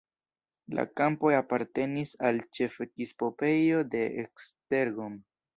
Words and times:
La 0.77 0.85
kampoj 1.01 1.33
apartenis 1.41 2.15
al 2.29 2.41
ĉefepiskopejo 2.59 3.85
de 3.93 4.03
Esztergom. 4.25 5.25